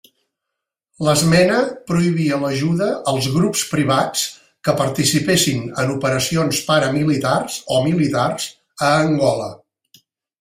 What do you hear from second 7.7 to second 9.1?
o militars a